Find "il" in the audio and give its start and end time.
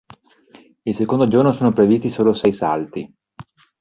0.81-0.95